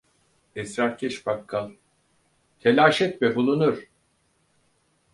[0.55, 1.71] Esrarkeş bakkal:
[2.59, 3.83] "Telaş etme bulunur!".